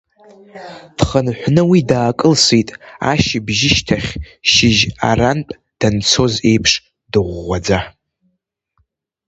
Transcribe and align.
Дхынҳәны 0.97 1.61
уи 1.69 1.79
даакылсит 1.89 2.69
ашьыбжьышьҭахь, 3.11 4.11
шьыжь 4.51 4.83
арантә 5.09 5.53
данцоз 5.79 6.33
еиԥш, 6.49 6.71
дыгәгәаӡа… 7.11 7.79